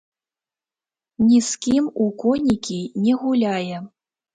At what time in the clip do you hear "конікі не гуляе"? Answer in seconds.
2.27-3.77